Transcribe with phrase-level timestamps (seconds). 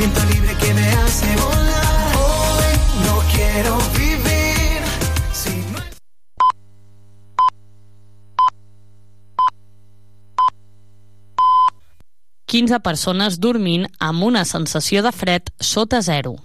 [0.00, 2.14] viento libre que me hace volar.
[2.16, 2.72] Hoy
[3.04, 4.80] no quiero vivir
[5.32, 5.98] si no es...
[12.46, 16.36] 15 persones dormint amb una sensació de fred sota zero.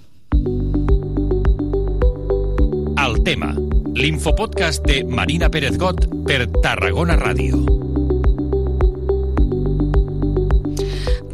[3.06, 3.54] El tema,
[3.96, 7.85] l'infopodcast de Marina Pérez Got per Tarragona Ràdio.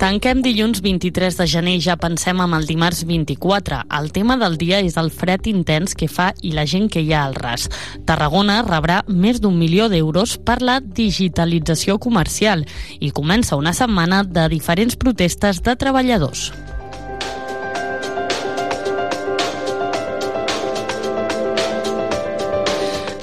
[0.01, 3.83] Tanquem dilluns 23 de gener i ja pensem en el dimarts 24.
[3.99, 7.13] El tema del dia és el fred intens que fa i la gent que hi
[7.13, 7.67] ha al ras.
[8.09, 12.65] Tarragona rebrà més d'un milió d'euros per la digitalització comercial
[12.97, 16.49] i comença una setmana de diferents protestes de treballadors.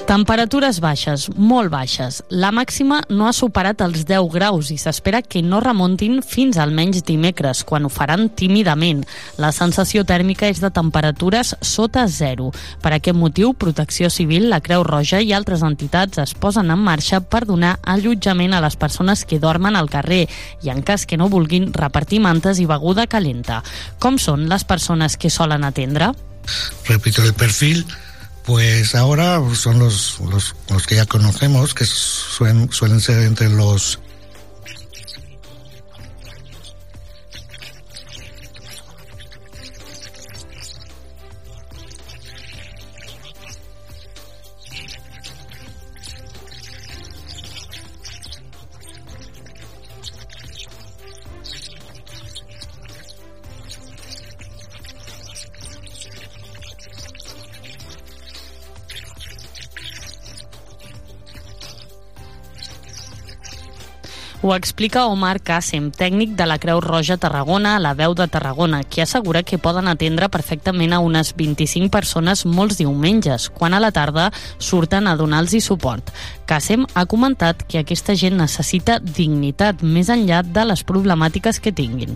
[0.09, 2.15] Temperatures baixes, molt baixes.
[2.33, 7.03] La màxima no ha superat els 10 graus i s'espera que no remontin fins almenys
[7.05, 9.03] dimecres, quan ho faran tímidament.
[9.37, 12.49] La sensació tèrmica és de temperatures sota zero.
[12.81, 17.21] Per aquest motiu, Protecció Civil, la Creu Roja i altres entitats es posen en marxa
[17.21, 21.29] per donar allotjament a les persones que dormen al carrer i, en cas que no
[21.29, 23.61] vulguin, repartir mantes i beguda calenta.
[24.01, 26.15] Com són les persones que solen atendre?
[26.87, 27.85] repito el perfil,
[28.49, 33.99] pues ahora son los, los, los que ya conocemos, que suelen, suelen ser entre los
[64.41, 68.85] Ho explica Omar Kassem, tècnic de la Creu Roja Tarragona a la veu de Tarragona,
[68.87, 73.91] qui assegura que poden atendre perfectament a unes 25 persones molts diumenges, quan a la
[73.91, 76.13] tarda surten a donar-los suport.
[76.47, 82.15] Kassem ha comentat que aquesta gent necessita dignitat més enllà de les problemàtiques que tinguin.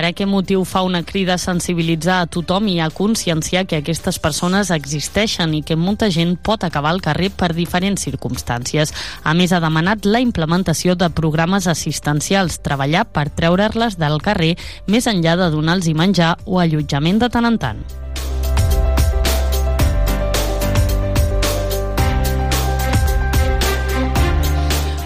[0.00, 4.16] Per aquest motiu fa una crida a sensibilitzar a tothom i a conscienciar que aquestes
[4.16, 8.94] persones existeixen i que molta gent pot acabar al carrer per diferents circumstàncies.
[9.28, 14.54] A més, ha demanat la implementació de programes assistencials, treballar per treure-les del carrer
[14.88, 17.84] més enllà de donar-los menjar o allotjament de tant en tant.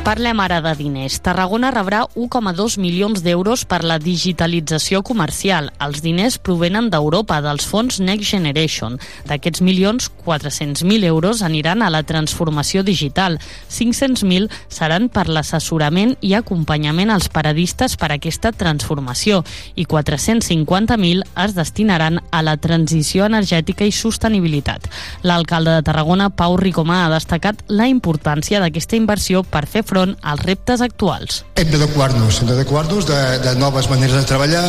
[0.04, 1.14] Parlem ara de diners.
[1.24, 5.70] Tarragona rebrà 1,2 milions d'euros per la digitalització comercial.
[5.80, 8.98] Els diners provenen d'Europa, dels fons Next Generation.
[9.24, 13.38] D'aquests milions, 400.000 euros aniran a la transformació digital.
[13.72, 19.40] 500.000 seran per l'assessorament i acompanyament als paradistes per a aquesta transformació
[19.74, 24.84] i 450.000 es destinaran a la transició energètica i sostenibilitat.
[25.24, 30.42] L'alcalde de Tarragona, Pau Ricomà, ha destacat la importància d'aquesta inversió per fer front als
[30.42, 31.44] reptes actuals.
[31.60, 34.66] Hem d'adequar-nos, hem d'adequar-nos de, de noves maneres de treballar,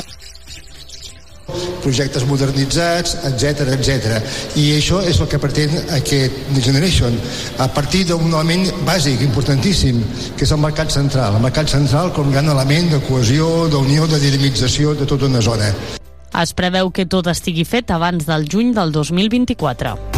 [1.86, 4.16] projectes modernitzats, etc etc.
[4.58, 7.20] I això és el que pretén aquest Next Generation,
[7.62, 10.02] a partir d'un element bàsic, importantíssim,
[10.38, 11.38] que és el mercat central.
[11.38, 15.72] El mercat central com gran element de cohesió, d'unió, de dinamització de tota una zona.
[16.36, 20.15] Es preveu que tot estigui fet abans del juny del 2024.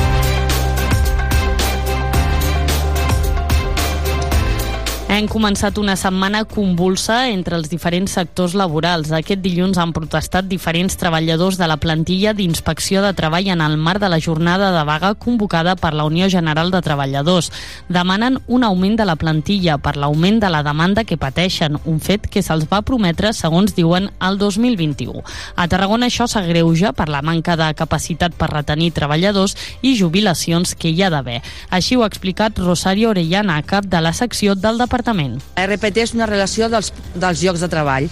[5.07, 9.07] Hem començat una setmana convulsa entre els diferents sectors laborals.
[9.15, 14.03] Aquest dilluns han protestat diferents treballadors de la plantilla d'inspecció de treball en el marc
[14.03, 17.47] de la jornada de vaga convocada per la Unió General de Treballadors.
[17.87, 22.27] Demanen un augment de la plantilla per l'augment de la demanda que pateixen, un fet
[22.27, 25.23] que se'ls va prometre, segons diuen, al 2021.
[25.55, 30.91] A Tarragona això s'agreuja per la manca de capacitat per retenir treballadors i jubilacions que
[30.91, 31.39] hi ha d'haver.
[31.71, 35.37] Així ho ha explicat Rosario Orellana, cap de la secció del Departament departament.
[35.55, 38.09] RPT és una relació dels, dels llocs de treball.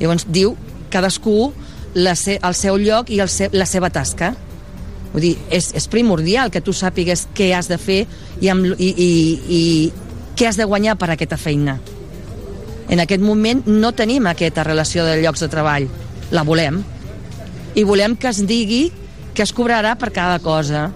[0.00, 0.56] Llavors diu
[0.90, 1.52] cadascú
[1.94, 4.34] la se, el seu lloc i el se, la seva tasca.
[5.12, 8.04] Vull dir, és, és primordial que tu sàpigues què has de fer
[8.40, 9.10] i, amb, i, i,
[9.48, 9.62] i
[10.36, 11.78] què has de guanyar per aquesta feina.
[12.88, 15.88] En aquest moment no tenim aquesta relació de llocs de treball.
[16.30, 16.82] La volem.
[17.76, 18.86] I volem que es digui
[19.36, 20.90] que es cobrarà per cada cosa.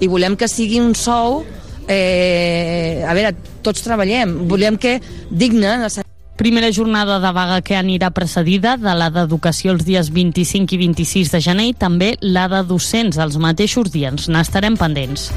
[0.00, 1.44] I volem que sigui un sou...
[1.88, 4.36] Eh, a veure, tots treballem.
[4.50, 4.98] Volem que
[5.30, 5.78] digne...
[6.36, 11.32] Primera jornada de vaga que anirà precedida de la d'educació els dies 25 i 26
[11.32, 14.28] de gener i també la de docents els mateixos dies.
[14.28, 15.30] N'estarem pendents.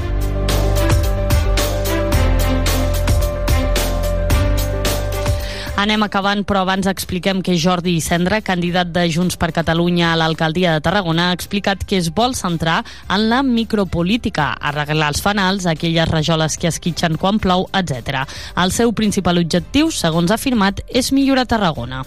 [5.80, 10.74] Anem acabant, però abans expliquem que Jordi Cendra, candidat de Junts per Catalunya a l'alcaldia
[10.74, 16.10] de Tarragona, ha explicat que es vol centrar en la micropolítica, arreglar els fanals, aquelles
[16.10, 18.26] rajoles que esquitxen quan plou, etc.
[18.60, 22.02] El seu principal objectiu, segons ha afirmat, és millorar Tarragona.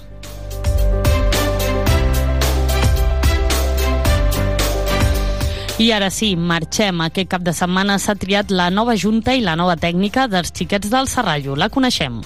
[5.82, 7.02] I ara sí, marxem.
[7.10, 10.94] Aquest cap de setmana s'ha triat la nova junta i la nova tècnica dels xiquets
[10.94, 11.58] del Serrallo.
[11.58, 12.22] La coneixem.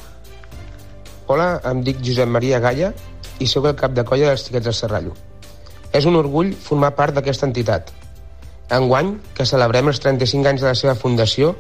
[1.27, 2.93] Hola, em dic Josep Maria Galla
[3.43, 5.15] i sóc el cap de colla dels Xiquets del Serrallo.
[5.91, 7.91] És un orgull formar part d'aquesta entitat.
[8.71, 11.53] Enguany, que celebrem els 35 anys de la seva fundació,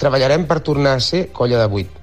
[0.00, 2.00] treballarem per tornar a ser colla de 8.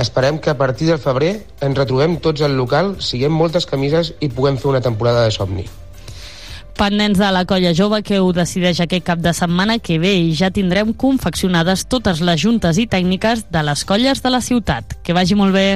[0.00, 4.28] Esperem que a partir del febrer ens retrobem tots al local, siguem moltes camises i
[4.32, 5.68] puguem fer una temporada de somni.
[6.74, 10.32] Pendents de la colla jove que ho decideix aquest cap de setmana que ve i
[10.34, 14.98] ja tindrem confeccionades totes les juntes i tècniques de les colles de la ciutat.
[15.04, 15.68] Que vagi molt bé!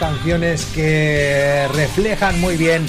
[0.00, 2.86] Canciones que reflejan muy bien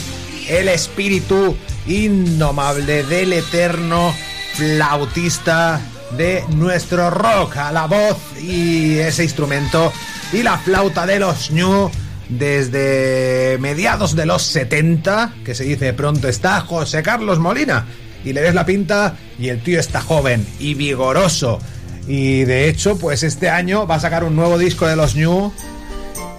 [0.48, 4.15] el espíritu indomable del eterno
[4.53, 5.82] flautista
[6.18, 9.91] de nuestro rock, a la voz y ese instrumento
[10.32, 11.91] y la flauta de los New
[12.30, 17.86] desde mediados de los 70, que se dice pronto está José Carlos Molina.
[18.24, 21.60] Y le ves la pinta y el tío está joven y vigoroso.
[22.08, 25.51] Y de hecho pues este año va a sacar un nuevo disco de los New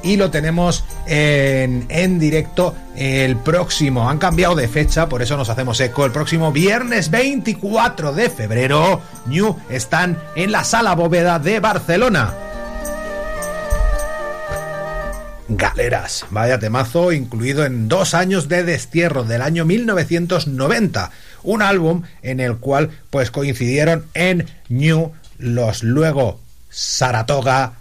[0.02, 4.08] y lo tenemos en, en, directo el próximo.
[4.08, 6.04] Han cambiado de fecha, por eso nos hacemos eco.
[6.04, 12.34] El próximo viernes 24 de febrero, New están en la sala bóveda de Barcelona.
[15.48, 21.10] Galeras, vaya temazo, incluido en dos años de destierro del año 1990.
[21.42, 26.40] Un álbum en el cual pues coincidieron en New los luego
[26.70, 27.74] Saratoga,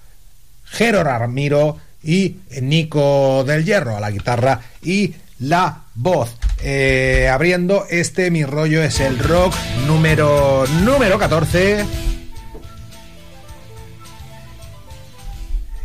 [0.65, 6.37] Jero Ramiro, y Nico del Hierro a la guitarra y la voz.
[6.63, 9.53] Eh, abriendo este mi rollo es el rock
[9.87, 12.10] número número 14.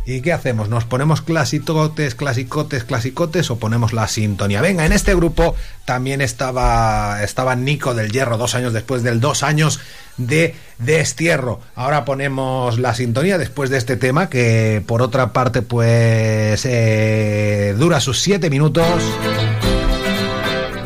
[0.09, 0.69] ¿Y qué hacemos?
[0.69, 4.61] ¿Nos ponemos clasicotes, clasicotes, clasicotes o ponemos la sintonía?
[4.61, 9.43] Venga, en este grupo también estaba, estaba Nico del Hierro dos años después del dos
[9.43, 9.81] años
[10.15, 11.59] de destierro.
[11.75, 17.99] Ahora ponemos la sintonía después de este tema que por otra parte pues eh, dura
[17.99, 18.87] sus siete minutos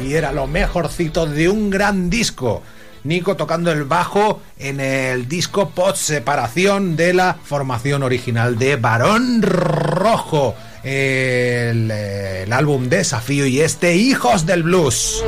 [0.03, 2.63] y era lo mejorcito de un gran disco.
[3.03, 9.41] Nico tocando el bajo en el disco post separación de la formación original de Barón
[9.41, 10.55] Rojo.
[10.83, 15.23] El, el, álbum Desafío y este Hijos del Blues.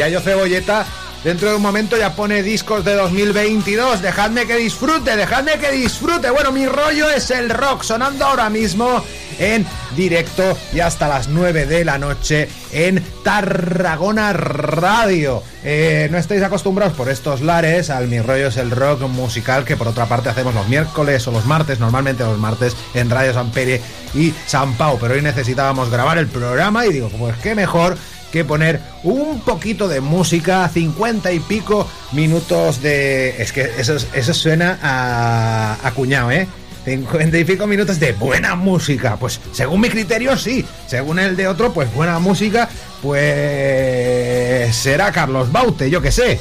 [0.00, 0.86] Yayo Cebolleta
[1.22, 4.00] dentro de un momento ya pone discos de 2022.
[4.00, 6.30] Dejadme que disfrute, dejadme que disfrute.
[6.30, 9.04] Bueno, mi rollo es el rock sonando ahora mismo
[9.38, 15.42] en directo y hasta las 9 de la noche en Tarragona Radio.
[15.64, 19.76] Eh, no estáis acostumbrados por estos lares al Mi Rollo es el rock musical que
[19.76, 23.50] por otra parte hacemos los miércoles o los martes, normalmente los martes en Radio San
[23.50, 23.82] Pere
[24.14, 27.98] y San Pau, pero hoy necesitábamos grabar el programa y digo, pues qué mejor
[28.30, 33.42] que poner un poquito de música, 50 y pico minutos de...
[33.42, 36.46] Es que eso, eso suena a, a cuñado, ¿eh?
[36.84, 39.16] 50 y pico minutos de buena música.
[39.16, 40.64] Pues según mi criterio, sí.
[40.86, 42.68] Según el de otro, pues buena música,
[43.02, 46.38] pues será Carlos Baute, yo que sé.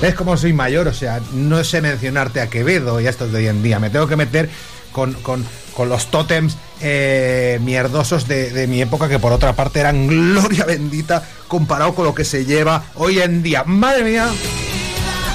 [0.00, 0.86] ¿Ves cómo soy mayor?
[0.88, 3.80] O sea, no sé mencionarte a Quevedo y a estos de hoy en día.
[3.80, 4.48] Me tengo que meter
[4.92, 9.80] con, con, con los tótems eh, mierdosos de, de mi época, que por otra parte
[9.80, 13.64] eran gloria bendita comparado con lo que se lleva hoy en día.
[13.64, 14.28] Madre mía.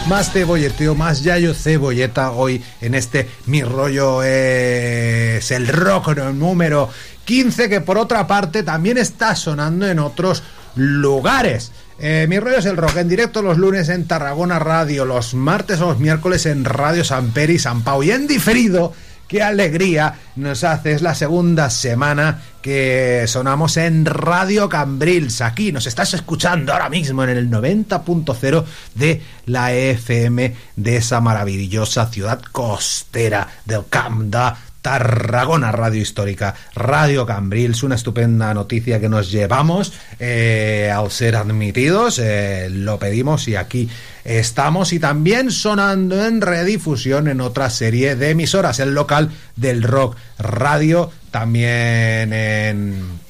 [0.07, 6.89] Más cebolleteo, más yayo cebolleta hoy en este Mi Rollo es el rock número
[7.23, 10.43] 15 que por otra parte también está sonando en otros
[10.75, 11.71] lugares.
[11.99, 15.79] Eh, mi rollo es el rock en directo los lunes en Tarragona Radio, los martes
[15.79, 18.93] o los miércoles en Radio San Peri San Pau y en diferido
[19.27, 20.93] qué alegría nos hace.
[20.93, 25.41] Es la segunda semana que sonamos en Radio Cambrils.
[25.41, 28.63] Aquí nos estás escuchando ahora mismo en el 90.0
[28.95, 34.53] de la FM de esa maravillosa ciudad costera del Camp de
[34.83, 42.19] Tarragona Radio Histórica, Radio Cambrils, una estupenda noticia que nos llevamos eh, al ser admitidos,
[42.19, 43.89] eh, lo pedimos y aquí
[44.25, 44.91] estamos.
[44.91, 50.17] Y también sonando en redifusión en otra serie de emisoras, el local del Rock.
[50.37, 53.22] Radio, también en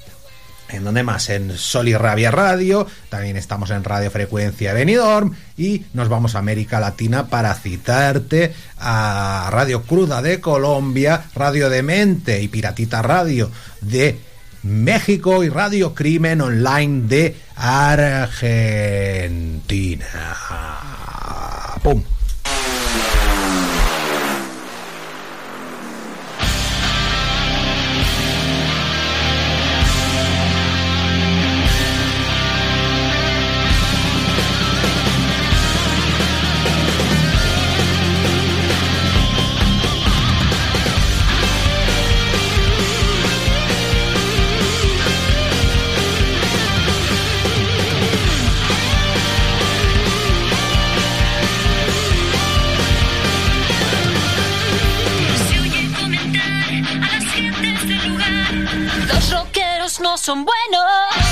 [0.73, 1.29] ¿En dónde más?
[1.29, 6.39] En Sol y Rabia Radio, también estamos en Radio Frecuencia Benidorm y nos vamos a
[6.39, 14.17] América Latina para citarte a Radio Cruda de Colombia, Radio Demente y Piratita Radio de
[14.63, 18.87] México y Radio Crimen Online de Argentina.
[21.83, 22.01] ¡Pum!
[60.23, 61.22] Son buenos.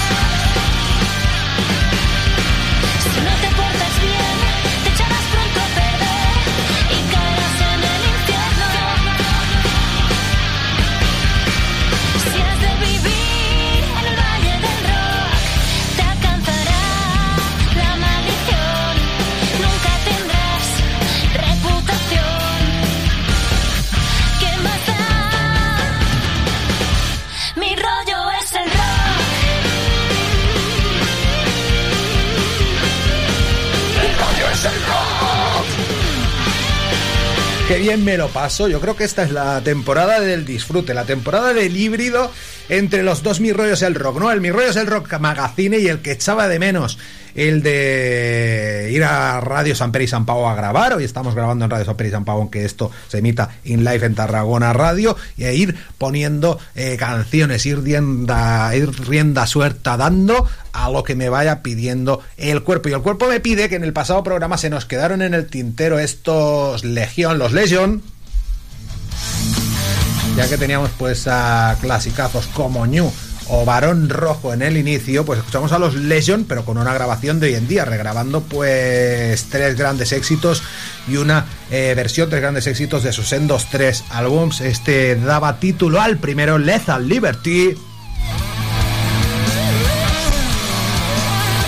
[37.72, 38.68] Qué bien me lo paso.
[38.68, 42.30] Yo creo que esta es la temporada del disfrute, la temporada del híbrido
[42.68, 44.30] entre los dos Mi Rollos el Rock, ¿no?
[44.30, 46.98] El Mi Rollos el Rock Magazine y el que echaba de menos
[47.36, 50.94] el de ir a Radio San Pere y San Pau a grabar.
[50.94, 53.84] Hoy estamos grabando en Radio San Pere y San Pau, aunque esto se emita in
[53.84, 60.48] live en Tarragona Radio, a ir poniendo eh, canciones, ir rienda, ir rienda suelta dando
[60.74, 62.89] a lo que me vaya pidiendo el cuerpo.
[62.89, 65.48] Y el cuerpo me pide que en el pasado programa se nos quedaron en el
[65.48, 68.02] tintero estos Legión, los Legion,
[70.36, 73.12] ya que teníamos pues a clasicazos como New
[73.54, 77.42] o Varón Rojo en el inicio, pues escuchamos a los Legion, pero con una grabación
[77.42, 80.64] de hoy en día, regrabando pues tres grandes éxitos
[81.08, 84.62] y una eh, versión, tres grandes éxitos de sus sendos tres álbums.
[84.62, 87.76] Este daba título al primero, Lethal Liberty.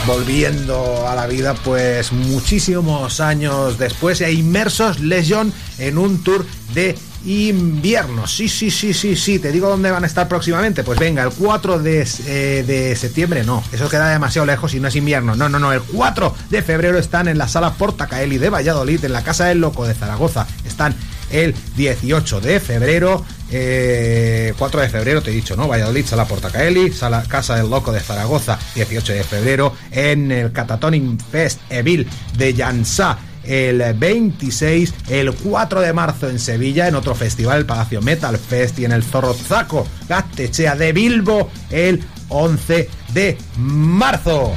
[0.05, 6.97] volviendo a la vida pues muchísimos años después e inmersos Legion en un tour de
[7.25, 8.27] invierno.
[8.27, 9.39] Sí, sí, sí, sí, sí.
[9.39, 10.83] Te digo dónde van a estar próximamente.
[10.83, 13.63] Pues venga, el 4 de, eh, de septiembre no.
[13.71, 15.35] Eso queda demasiado lejos y no es invierno.
[15.35, 15.71] No, no, no.
[15.71, 19.59] El 4 de febrero están en la sala Portacaeli de Valladolid, en la Casa del
[19.59, 20.47] Loco de Zaragoza.
[20.65, 20.95] Están
[21.31, 23.25] el 18 de febrero.
[23.55, 25.67] eh, 4 de febrero, te he dicho, ¿no?
[25.67, 31.19] Valladolid, Sala Portacaeli, Sala Casa del Loco de Zaragoza, 18 de febrero, en el Catatoning
[31.19, 37.59] Fest Evil de Jansá, el 26, el 4 de marzo en Sevilla, en otro festival,
[37.59, 44.53] el Palacio Metal Fest, y en el Zorrozaco Gastechea de Bilbo, el 11 de marzo.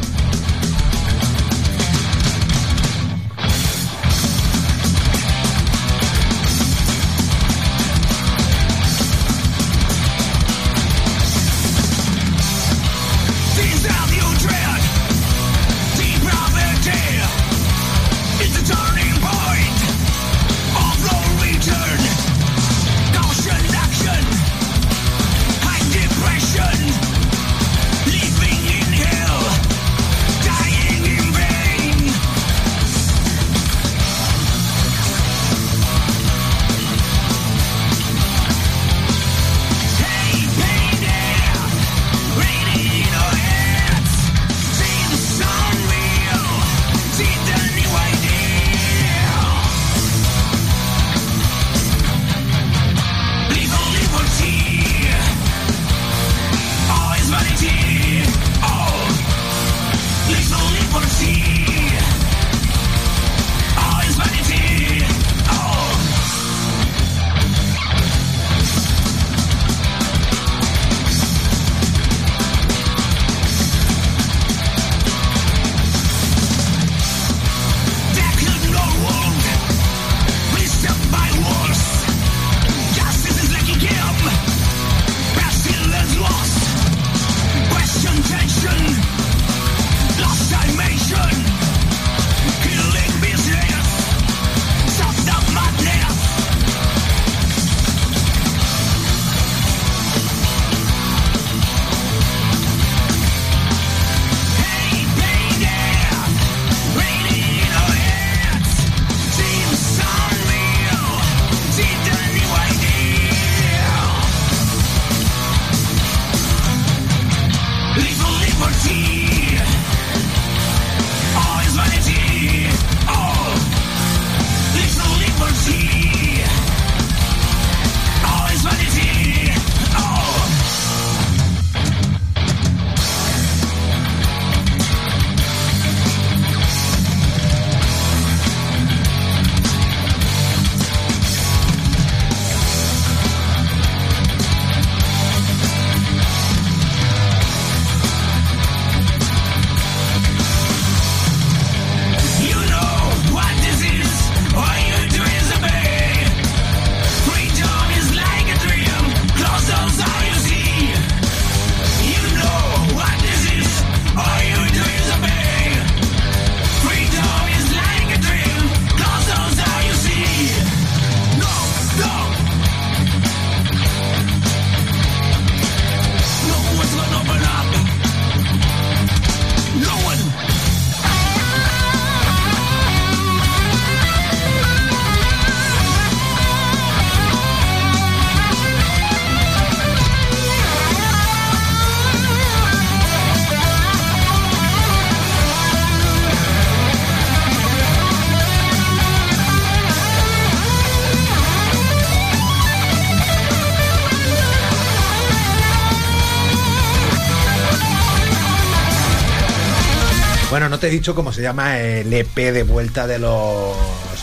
[210.87, 213.77] He dicho cómo se llama el EP de vuelta de los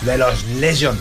[0.05, 0.97] de los Legion.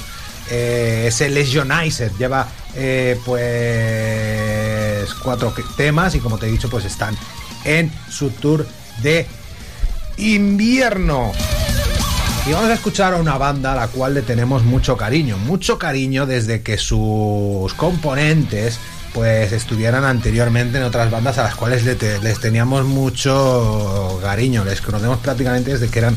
[0.50, 7.16] Eh, ese Legionizer lleva eh, pues cuatro temas y como te he dicho pues están
[7.64, 8.66] en su tour
[9.02, 9.26] de
[10.16, 11.32] invierno.
[12.46, 15.78] Y vamos a escuchar a una banda a la cual le tenemos mucho cariño, mucho
[15.78, 18.80] cariño desde que sus componentes
[19.12, 25.18] pues estuvieran anteriormente en otras bandas a las cuales les teníamos mucho cariño, les conocemos
[25.18, 26.16] prácticamente desde que eran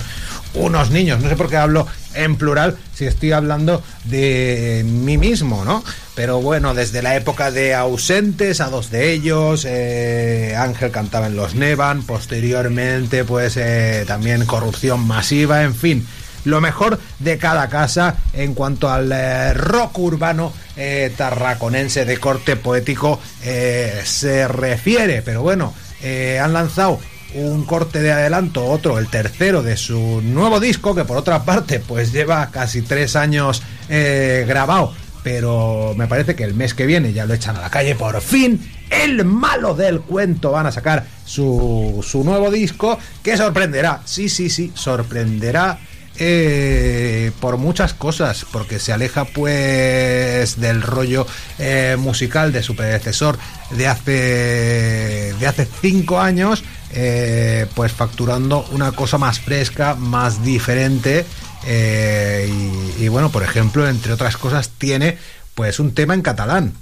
[0.53, 5.65] unos niños, no sé por qué hablo en plural si estoy hablando de mí mismo,
[5.65, 5.83] ¿no?
[6.15, 11.35] Pero bueno, desde la época de ausentes a dos de ellos, eh, Ángel cantaba en
[11.35, 16.07] los Nevan, posteriormente pues eh, también corrupción masiva, en fin,
[16.45, 22.55] lo mejor de cada casa en cuanto al eh, rock urbano eh, tarraconense de corte
[22.55, 25.21] poético eh, se refiere.
[25.21, 25.73] Pero bueno,
[26.41, 26.99] han lanzado
[27.33, 31.79] un corte de adelanto, otro, el tercero de su nuevo disco, que por otra parte
[31.79, 34.93] pues lleva casi tres años grabado.
[35.23, 38.21] Pero me parece que el mes que viene ya lo echan a la calle por
[38.21, 40.51] fin el malo del cuento.
[40.51, 44.01] Van a sacar su, su, nuevo disco que sorprenderá.
[44.05, 45.79] Sí, sí, sí, sorprenderá
[46.17, 51.27] eh, por muchas cosas, porque se aleja pues del rollo
[51.59, 53.37] eh, musical de su predecesor
[53.71, 61.25] de hace, de hace cinco años, eh, pues facturando una cosa más fresca, más diferente.
[61.67, 65.17] Y, y bueno, por ejemplo, entre otras cosas, tiene
[65.55, 66.73] pues un tema en catalán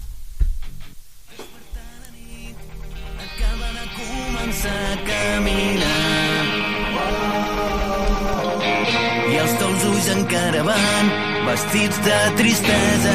[12.04, 13.14] aquesta tristesa.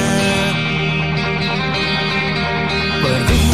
[3.03, 3.48] Perdut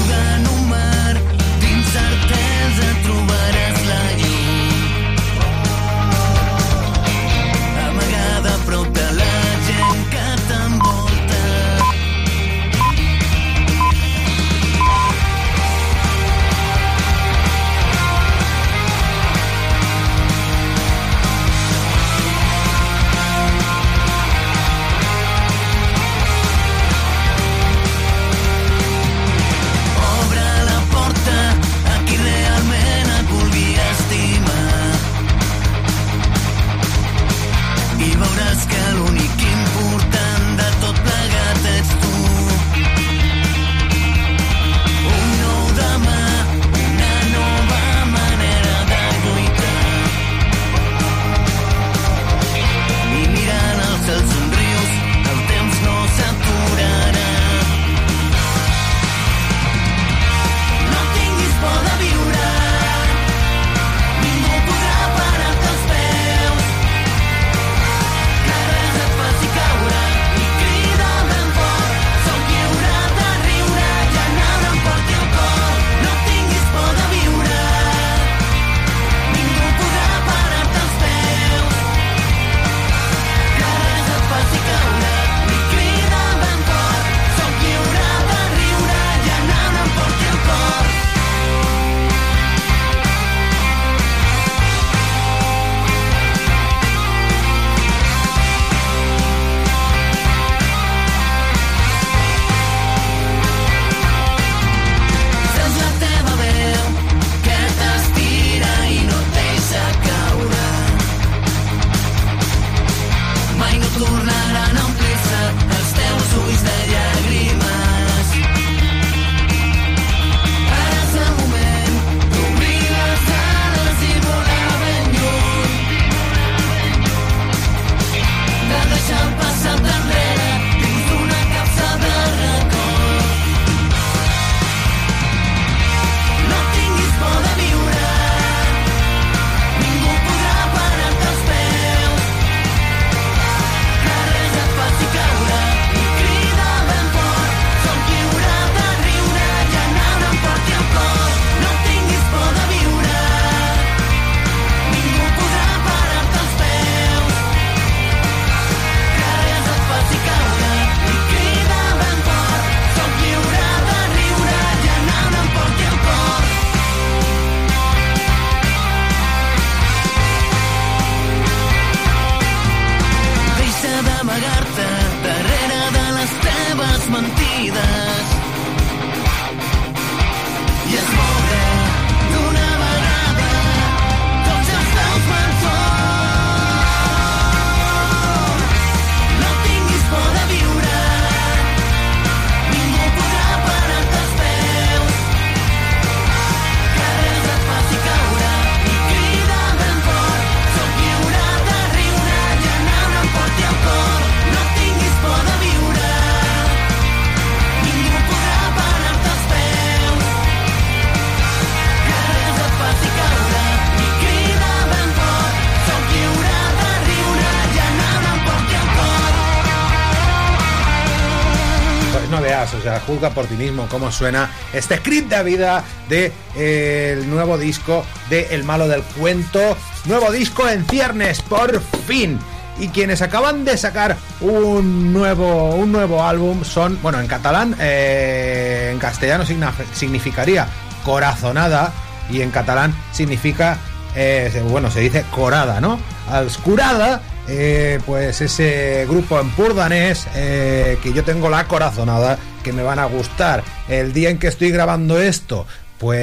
[223.19, 228.49] por ti mismo, como suena este script de vida de eh, el nuevo disco de
[228.51, 232.39] El malo del cuento, nuevo disco en ciernes por fin.
[232.79, 238.91] Y quienes acaban de sacar un nuevo, un nuevo álbum son, bueno, en catalán, eh,
[238.93, 239.45] en castellano
[239.93, 240.67] significaría
[241.05, 241.93] corazonada
[242.31, 243.79] y en catalán significa,
[244.17, 246.01] eh, bueno, se dice corada, ¿no?
[246.45, 252.99] Oscurada eh, pues ese grupo en purdanés que yo tengo la corazonada que me van
[252.99, 253.63] a gustar.
[253.89, 255.67] El día en que estoy grabando esto,
[255.99, 256.19] pues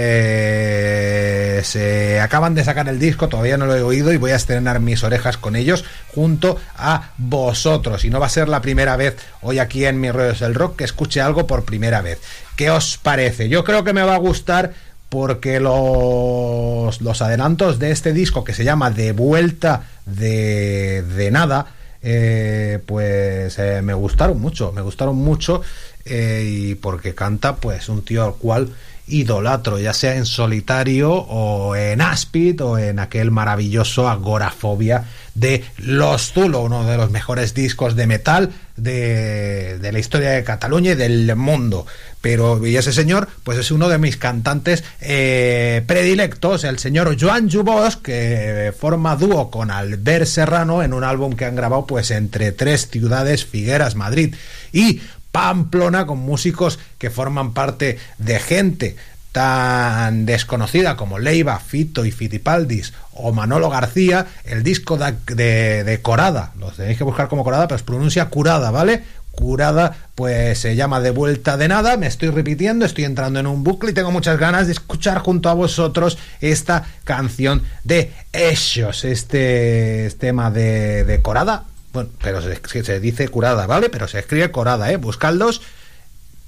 [1.76, 4.82] eh, acaban de sacar el disco, todavía no lo he oído y voy a estrenar
[4.82, 8.04] mis orejas con ellos junto a vosotros.
[8.04, 10.76] Y no va a ser la primera vez hoy aquí en Mi Rollos del Rock
[10.78, 12.20] que escuche algo por primera vez.
[12.58, 13.48] ¿Qué os parece?
[13.48, 14.74] Yo creo que me va a gustar
[15.08, 21.68] porque los, los adelantos de este disco que se llama De Vuelta de, de Nada,
[22.04, 25.62] eh, pues eh, me gustaron mucho, me gustaron mucho
[26.06, 28.70] eh, y porque canta pues un tío al cual
[29.08, 36.34] idolatro, ya sea en solitario o en Aspid o en aquel maravilloso Agorafobia de Los
[36.34, 40.96] Zulo, uno de los mejores discos de metal de, de la historia de Cataluña y
[40.96, 41.86] del mundo.
[42.22, 47.50] Pero y ese señor, pues es uno de mis cantantes eh, predilectos, el señor Joan
[47.50, 52.52] Jubós, que forma dúo con Albert Serrano en un álbum que han grabado pues entre
[52.52, 54.36] tres ciudades, Figueras, Madrid
[54.72, 58.96] y Pamplona con músicos que forman parte de gente
[59.32, 66.52] tan desconocida como Leiva, Fito y Fitipaldis o Manolo García, el disco de, de, Corada,
[66.60, 69.04] lo tenéis que buscar como Corada, pero se pronuncia Curada, ¿vale?
[69.32, 73.64] Curada, pues se llama De Vuelta de Nada, me estoy repitiendo, estoy entrando en un
[73.64, 80.12] bucle y tengo muchas ganas de escuchar junto a vosotros esta canción de ellos, este,
[80.20, 81.64] tema de, de Corada,
[81.94, 83.90] bueno, pero se, se, dice curada, ¿vale?
[83.90, 84.98] Pero se escribe corada, ¿eh?
[84.98, 85.62] Buscadlos.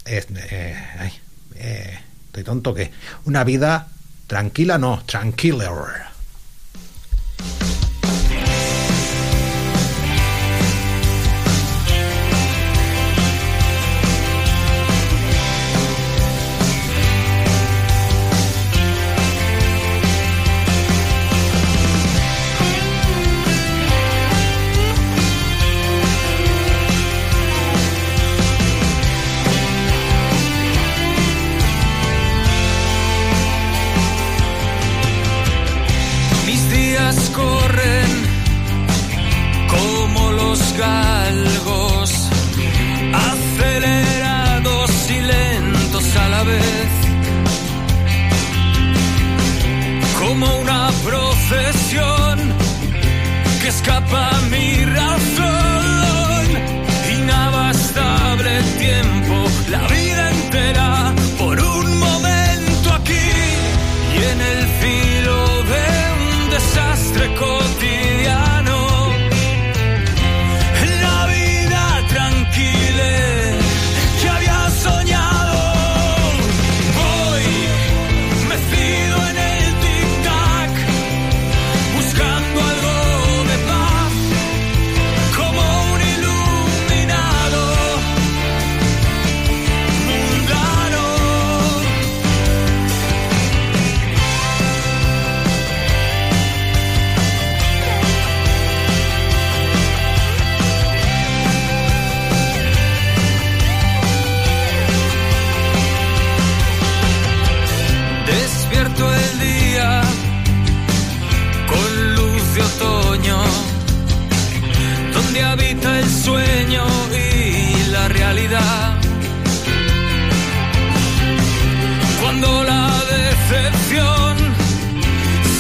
[0.06, 0.24] Eh,
[1.56, 2.92] eh, estoy tonto que.
[3.26, 3.88] Una vida
[4.28, 6.13] tranquila, no, tranquila.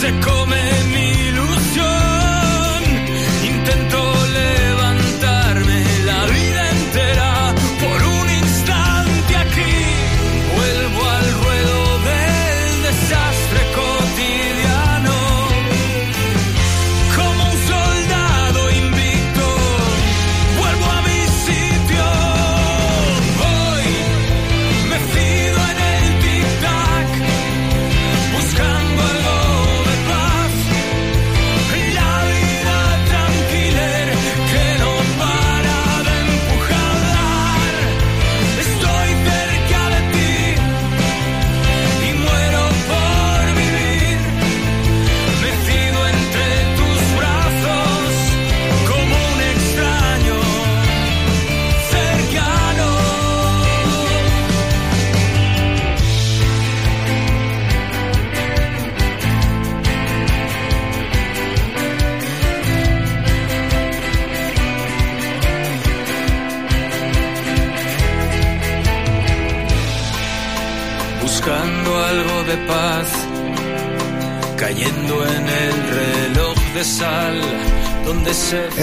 [0.04, 1.03] Se come mi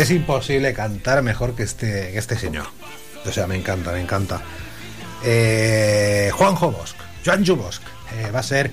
[0.01, 2.67] Es imposible cantar mejor que este, que este señor.
[3.27, 4.41] O sea, me encanta, me encanta.
[5.23, 6.95] Eh, Juanjo Bosch,
[7.25, 7.81] Joanju Bosch,
[8.17, 8.71] eh, va a ser.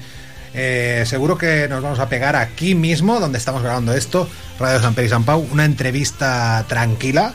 [0.54, 4.28] eh, seguro que nos vamos a pegar aquí mismo, donde estamos grabando esto,
[4.60, 7.34] Radio San Pedro y San Pau, una entrevista tranquila.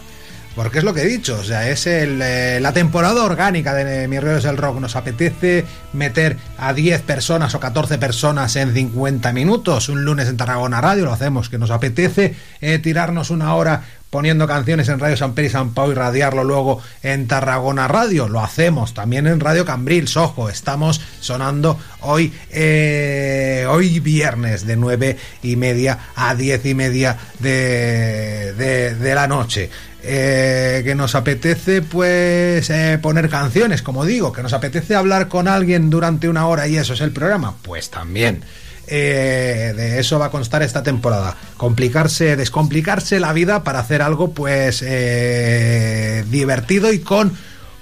[0.55, 4.07] Porque es lo que he dicho, o sea, es el, eh, la temporada orgánica de
[4.07, 4.81] Mi Río es Rock.
[4.81, 9.89] Nos apetece meter a 10 personas o 14 personas en 50 minutos.
[9.89, 14.47] Un lunes en Tarragona Radio lo hacemos, que nos apetece eh, tirarnos una hora poniendo
[14.47, 18.29] canciones en Radio San Pedro y San Pau y radiarlo luego en Tarragona Radio.
[18.29, 25.17] Lo hacemos también en Radio Cambril, Ojo, estamos sonando hoy, eh, hoy viernes de 9
[25.43, 29.71] y media a 10 y media de, de la noche.
[30.05, 35.47] Eh, que nos apetece pues eh, poner canciones, como digo, que nos apetece hablar con
[35.47, 38.43] alguien durante una hora y eso es el programa, pues también.
[38.89, 41.37] Eh, de eso va a constar esta temporada.
[41.57, 47.33] Complicarse, descomplicarse la vida para hacer algo pues eh, divertido y con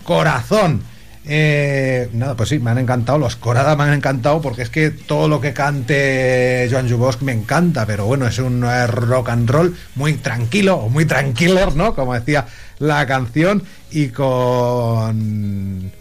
[0.05, 0.83] corazón.
[1.27, 4.91] Eh, nada, pues sí, me han encantado los coradas, me han encantado porque es que
[4.91, 9.49] todo lo que cante Joan Jubosc me encanta, pero bueno, es un eh, rock and
[9.49, 11.95] roll muy tranquilo o muy tranquiller, ¿no?
[11.95, 12.47] Como decía
[12.79, 15.93] la canción y con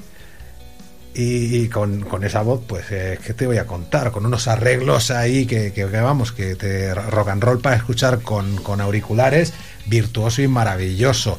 [1.21, 4.11] y, con, con esa voz, pues, eh, ¿qué te voy a contar?
[4.11, 8.79] Con unos arreglos ahí que vamos, que te rock and roll para escuchar con, con
[8.79, 9.53] auriculares,
[9.85, 11.37] virtuoso y maravilloso.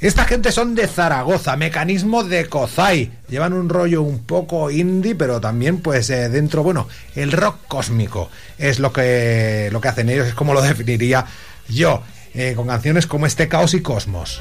[0.00, 3.10] Esta gente son de Zaragoza, mecanismo de Kozai.
[3.28, 6.86] Llevan un rollo un poco indie, pero también, pues, eh, dentro, bueno,
[7.16, 11.26] el rock cósmico es lo que, lo que hacen ellos, es como lo definiría
[11.68, 14.40] yo, eh, con canciones como este Caos y Cosmos.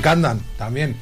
[0.00, 0.96] Encantan también.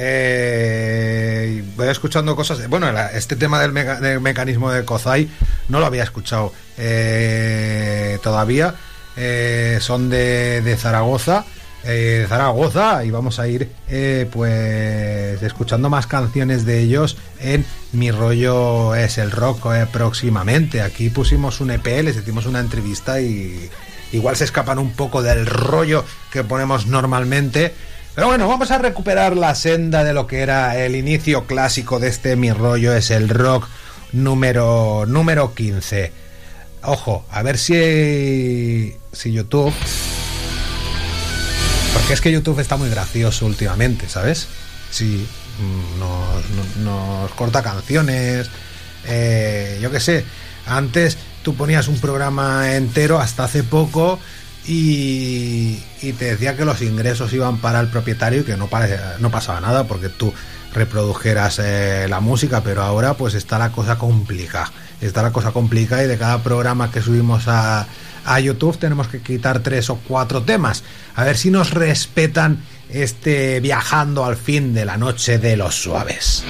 [0.00, 2.68] Eh, voy escuchando cosas.
[2.68, 5.28] Bueno, este tema del, del mecanismo de Kozai
[5.68, 8.74] no lo había escuchado eh, todavía.
[9.16, 11.44] Eh, son de, de Zaragoza.
[11.84, 13.70] eh, Zaragoza y vamos a ir
[14.32, 20.82] pues escuchando más canciones de ellos en Mi rollo es el rock próximamente.
[20.82, 23.68] Aquí pusimos un EP, les hicimos una entrevista y
[24.12, 27.74] igual se escapan un poco del rollo que ponemos normalmente.
[28.18, 32.08] Pero bueno, vamos a recuperar la senda de lo que era el inicio clásico de
[32.08, 33.68] este Mi rollo es el rock
[34.10, 36.10] número, número 15.
[36.82, 39.72] Ojo, a ver si, si YouTube...
[41.94, 44.48] Porque es que YouTube está muy gracioso últimamente, ¿sabes?
[44.90, 45.24] Sí,
[45.60, 48.50] mm, nos, corta canciones,
[49.06, 50.24] eh, yo qué sé.
[50.66, 54.18] Antes tú ponías un programa entero hasta hace poco
[54.68, 59.84] y, te decía que los ingresos iban para el propietario y que no pasaba nada
[59.84, 60.32] porque tú
[60.74, 64.70] reprodujeras eh, la música, pero ahora pues está la cosa complicada.
[65.00, 67.86] Está la cosa complicada y de cada programa que subimos a,
[68.24, 70.84] a YouTube tenemos que quitar tres o cuatro temas.
[71.14, 76.44] A ver si nos respetan este viajando al fin de la noche de los suaves.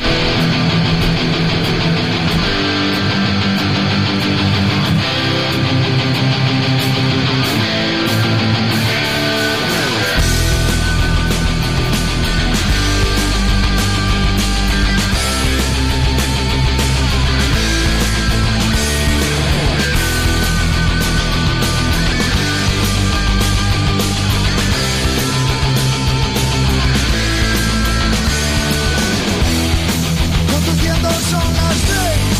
[31.30, 32.38] Son las seis,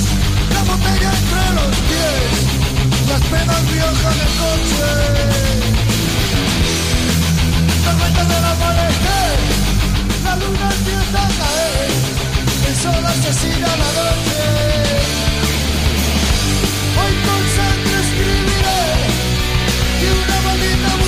[0.54, 2.32] la botella entre los pies,
[3.08, 4.90] las penas viajan en coche.
[7.84, 9.38] Tormenta del amanecer,
[10.24, 11.90] la luna empieza a caer,
[12.68, 14.42] el sol asesina la noche.
[16.98, 18.82] Hoy con sangre escribiré
[20.00, 21.07] que una maldita mujer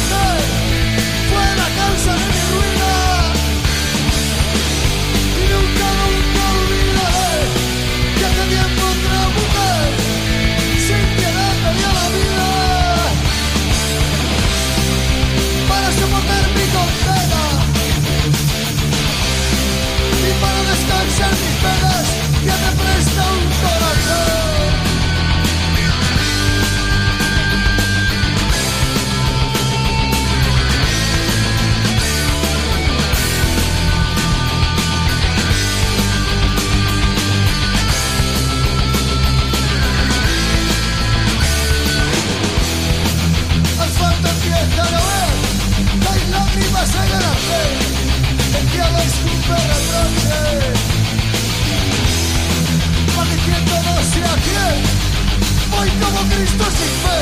[56.30, 57.18] Cristo sin fe,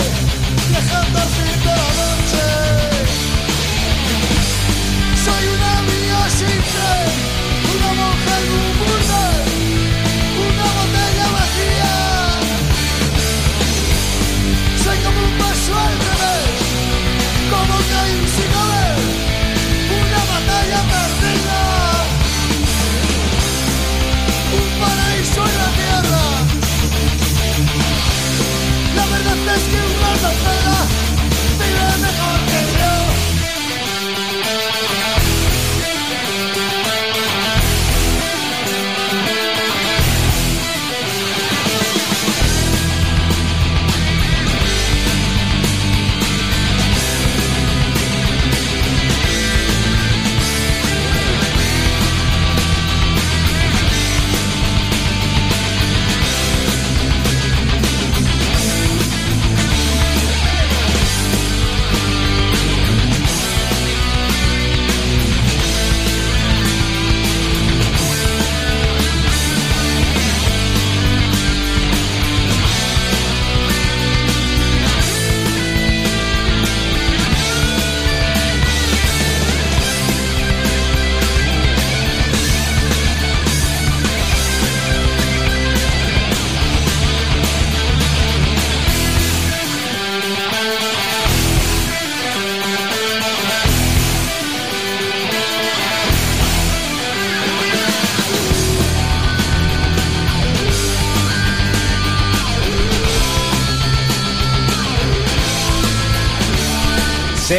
[0.69, 2.45] viajando al fin de la noche.
[5.25, 7.11] Soy una vía sin tren,
[7.77, 9.48] una monja en un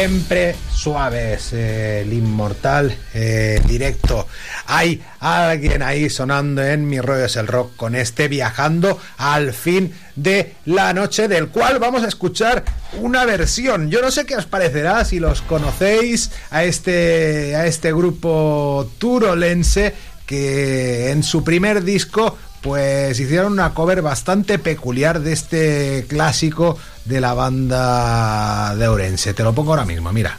[0.00, 4.26] Siempre suaves, el inmortal eh, directo.
[4.64, 10.54] Hay alguien ahí sonando en Mi rollo el rock con este viajando al fin de
[10.64, 13.90] la noche, del cual vamos a escuchar una versión.
[13.90, 19.92] Yo no sé qué os parecerá si los conocéis a este, a este grupo turolense
[20.24, 27.20] que en su primer disco pues hicieron una cover bastante peculiar de este clásico de
[27.20, 29.34] la banda de Orense.
[29.34, 30.38] Te lo pongo ahora mismo, mira.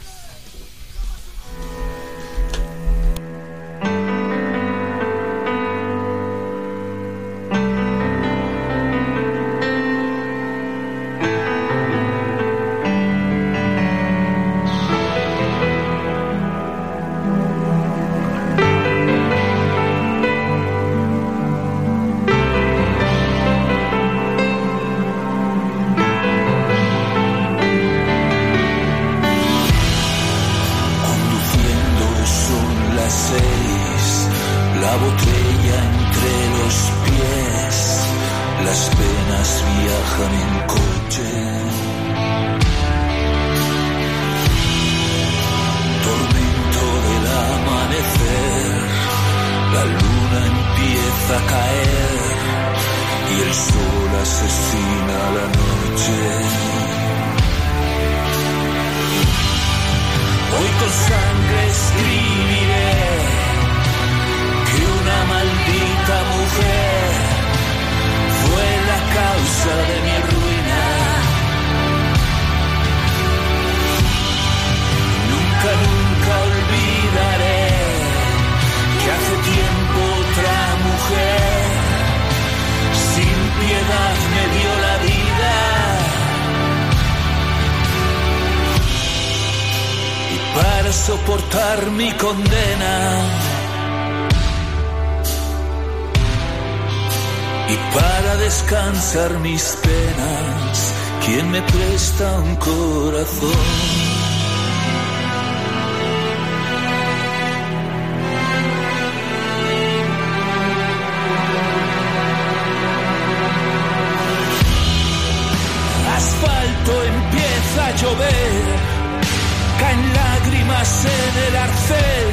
[121.62, 122.28] En el arcén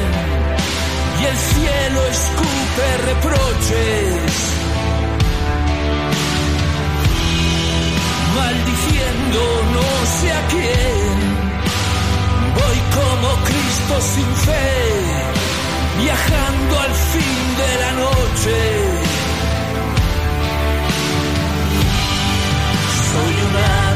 [1.22, 4.34] y el cielo escupe reproches.
[8.36, 9.40] maldiciendo
[9.74, 9.88] no
[10.20, 11.20] sé a quién.
[12.56, 14.70] Voy como Cristo sin fe,
[16.02, 18.58] viajando al fin de la noche.
[23.12, 23.89] Soy una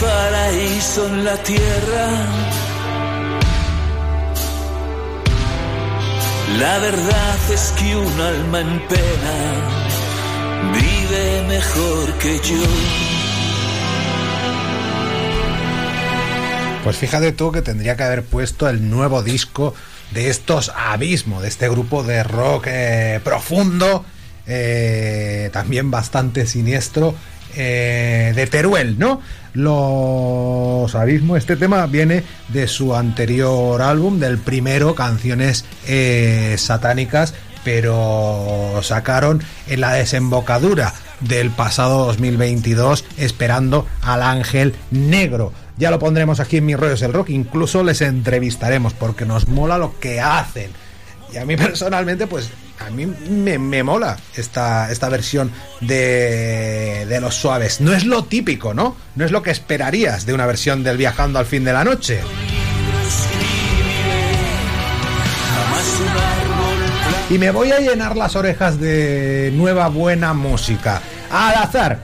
[0.00, 2.06] paraíso en la tierra.
[6.58, 9.36] La verdad es que un alma en pena
[10.72, 13.05] vive mejor que yo.
[16.86, 19.74] Pues fíjate tú que tendría que haber puesto el nuevo disco
[20.12, 24.04] de estos Abismo, de este grupo de rock eh, profundo,
[24.46, 27.16] eh, también bastante siniestro,
[27.56, 29.20] eh, de Teruel, ¿no?
[29.52, 35.64] Los Abismo, este tema viene de su anterior álbum, del primero, Canciones
[36.56, 37.34] Satánicas,
[37.64, 45.52] pero sacaron en la desembocadura del pasado 2022 esperando al ángel negro.
[45.78, 49.76] Ya lo pondremos aquí en mis rollos del rock, incluso les entrevistaremos porque nos mola
[49.76, 50.70] lo que hacen.
[51.32, 55.50] Y a mí personalmente, pues a mí me, me mola esta, esta versión
[55.80, 57.80] de, de los suaves.
[57.80, 58.96] No es lo típico, ¿no?
[59.16, 62.20] No es lo que esperarías de una versión del viajando al fin de la noche.
[67.28, 71.02] Y me voy a llenar las orejas de nueva buena música.
[71.30, 71.98] Al azar,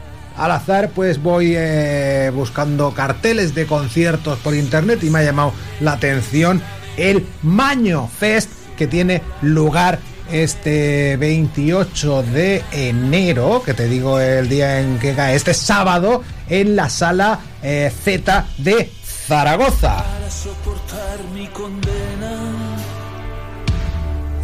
[0.45, 5.53] al azar pues voy eh, buscando carteles de conciertos por internet y me ha llamado
[5.81, 6.61] la atención
[6.97, 14.81] el Maño Fest que tiene lugar este 28 de enero, que te digo el día
[14.81, 20.05] en que cae, este sábado, en la sala eh, Z de Zaragoza.
[20.05, 22.41] Para soportar mi condena.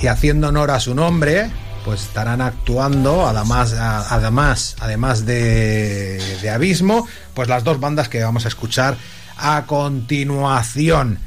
[0.01, 1.51] y haciendo honor a su nombre,
[1.89, 8.45] pues estarán actuando, además, además, además de, de Abismo, pues las dos bandas que vamos
[8.45, 8.99] a escuchar
[9.39, 11.19] a continuación.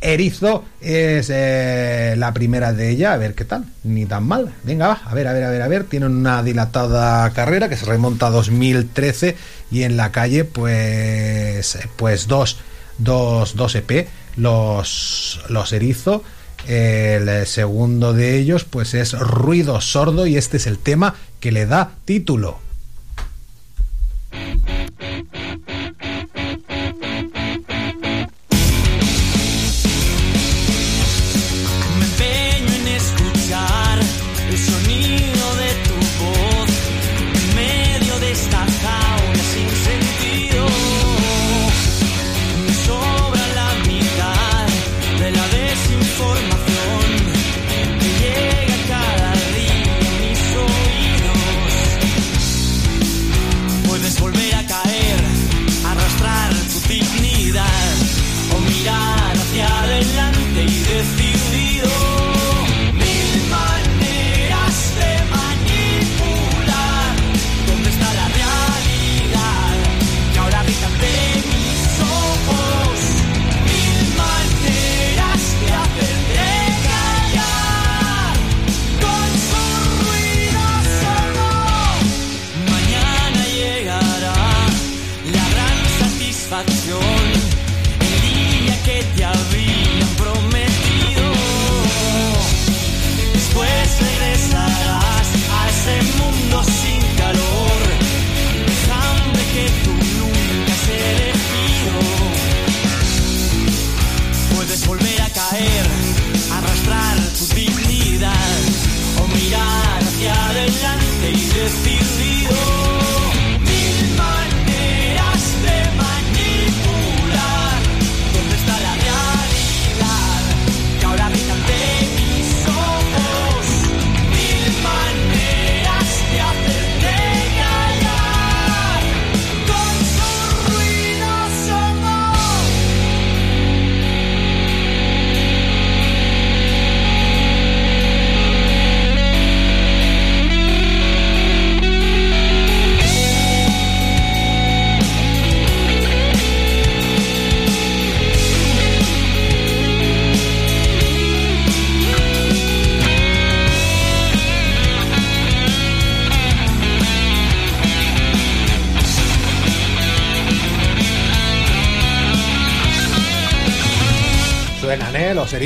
[0.00, 4.54] Erizo es eh, la primera de ella, a ver qué tal, ni tan mal.
[4.62, 5.84] Venga, va, a ver, a ver, a ver, a ver.
[5.84, 9.36] Tienen una dilatada carrera que se remonta a 2013
[9.70, 12.60] y en la calle, pues, pues dos,
[12.96, 16.24] dos, dos EP, los, los Erizo.
[16.66, 21.66] El segundo de ellos, pues es Ruido Sordo y este es el tema que le
[21.66, 22.58] da título.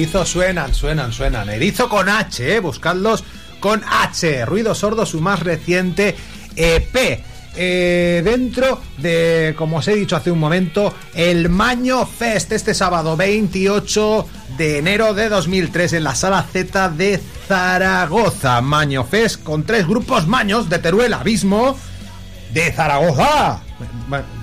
[0.03, 1.49] Erizos suenan, suenan, suenan.
[1.49, 2.59] Erizo con H, ¿eh?
[2.59, 3.23] Buscadlos
[3.61, 4.45] con H.
[4.47, 6.17] Ruido Sordo, su más reciente
[6.57, 7.23] EP.
[7.55, 13.17] Eh, dentro de, como os he dicho hace un momento, el Maño Fest este sábado
[13.17, 14.27] 28
[14.57, 18.61] de enero de 2003 en la sala Z de Zaragoza.
[18.61, 21.77] Maño Fest con tres grupos maños de Teruel Abismo
[22.53, 23.61] de Zaragoza.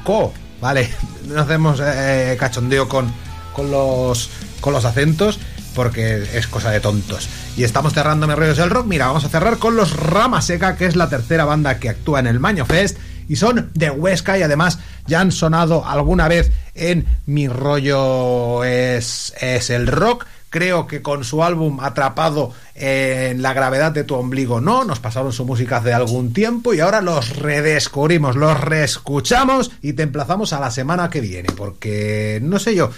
[0.05, 0.31] Co,
[0.61, 0.89] vale,
[1.27, 3.11] no hacemos eh, cachondeo con,
[3.53, 4.29] con, los,
[4.59, 5.39] con los acentos
[5.75, 7.29] porque es cosa de tontos.
[7.55, 8.85] Y estamos cerrando Rollos del Rock.
[8.85, 12.19] Mira, vamos a cerrar con los Rama Seca, que es la tercera banda que actúa
[12.19, 12.97] en el Maño Fest.
[13.27, 19.33] Y son de Huesca y además ya han sonado alguna vez en Mi Rollo es,
[19.39, 20.25] es el Rock.
[20.49, 25.31] Creo que con su álbum Atrapado en la gravedad de tu ombligo no, nos pasaron
[25.31, 30.59] su música hace algún tiempo y ahora los redescubrimos, los reescuchamos y te emplazamos a
[30.59, 32.89] la semana que viene, porque no sé yo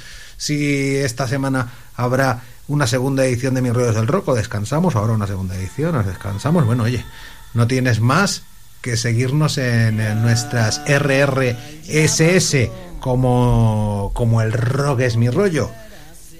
[0.41, 5.13] si esta semana habrá una segunda edición de Mis Ruedos del Rock o descansamos, ahora
[5.13, 7.05] una segunda edición, nos descansamos, bueno, oye,
[7.53, 8.41] no tienes más
[8.81, 15.69] que seguirnos en, nuestras RRSS como, como el rock es mi rollo.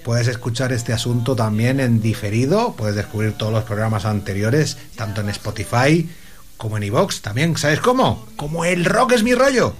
[0.04, 5.28] Puedes escuchar este asunto también en diferido, puedes descubrir todos los programas anteriores, tanto en
[5.28, 6.10] Spotify
[6.56, 7.20] como en iVoox.
[7.20, 8.26] También, ¿sabes cómo?
[8.34, 9.76] Como el rock es mi rollo.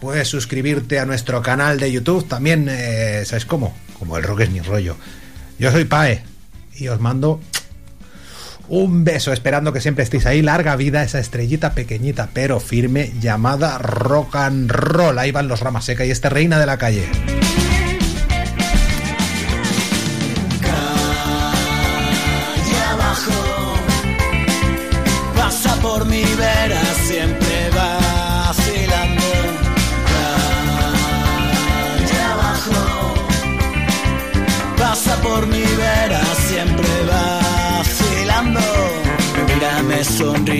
[0.00, 3.74] Puedes suscribirte a nuestro canal de YouTube, también, eh, ¿sabes cómo?
[3.98, 4.96] Como el rock es mi rollo.
[5.58, 6.22] Yo soy Pae
[6.76, 7.40] y os mando
[8.68, 10.42] un beso, esperando que siempre estéis ahí.
[10.42, 15.18] Larga vida esa estrellita pequeñita pero firme llamada rock and roll.
[15.18, 17.08] Ahí van los ramas seca y este reina de la calle.
[17.10, 17.43] Calle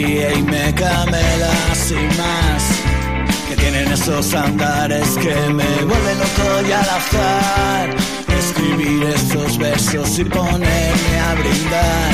[0.06, 2.62] y me camela sin más
[3.48, 7.88] que tienen esos andares que me vuelven loco y al azar.
[8.38, 12.12] Escribir estos versos y ponerme a brindar.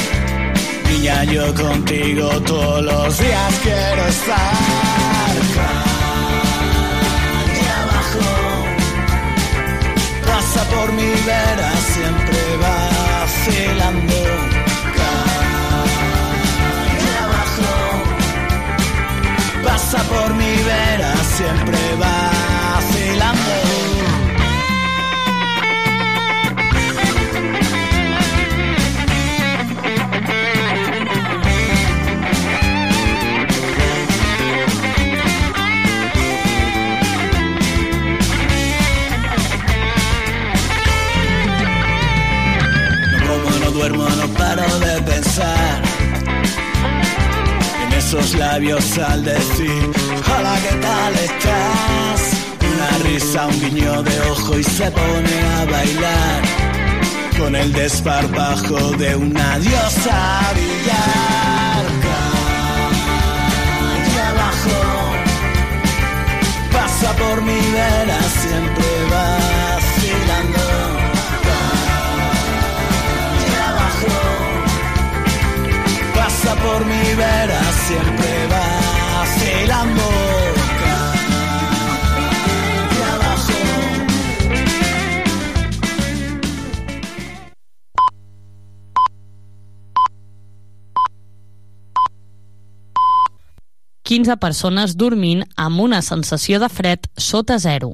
[0.88, 5.34] Niña yo contigo todos los días quiero estar.
[7.43, 8.26] Calle abajo.
[10.26, 14.29] Pasa por mi vera siempre vacilando
[19.91, 23.41] pasa por mi vera siempre vacilando.
[43.26, 45.89] Como, no duermo, no paro de pensar en
[48.11, 49.88] esos labios al decir
[50.26, 52.32] Hola, ¿qué tal estás?
[52.74, 56.42] Una risa, un guiño de ojo y se pone a bailar
[57.38, 61.84] con el desparpajo de una diosa billar.
[63.86, 64.80] Calle abajo
[66.72, 69.59] pasa por mi vera siempre vacilando.
[76.62, 80.02] Por mi vera siempre vacilando.
[82.88, 83.58] Calle abajo.
[94.02, 97.88] Quinze persones dormint amb una sensació de fred sota zero.